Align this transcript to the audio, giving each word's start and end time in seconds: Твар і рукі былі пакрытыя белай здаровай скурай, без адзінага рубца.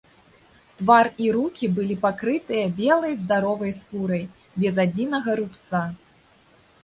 Твар 0.77 1.09
і 1.25 1.27
рукі 1.35 1.65
былі 1.79 1.97
пакрытыя 2.05 2.63
белай 2.79 3.13
здаровай 3.21 3.71
скурай, 3.81 4.23
без 4.63 4.79
адзінага 4.85 5.29
рубца. 5.41 5.83